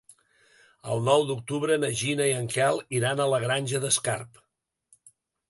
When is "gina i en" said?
1.99-2.49